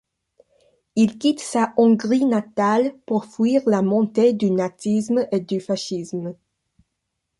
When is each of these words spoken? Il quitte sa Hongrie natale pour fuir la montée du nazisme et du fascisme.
Il 0.95 1.19
quitte 1.19 1.41
sa 1.41 1.73
Hongrie 1.77 2.25
natale 2.25 2.93
pour 3.05 3.25
fuir 3.27 3.61
la 3.67 3.83
montée 3.83 4.33
du 4.33 4.49
nazisme 4.49 5.27
et 5.31 5.41
du 5.41 5.59
fascisme. 5.59 6.35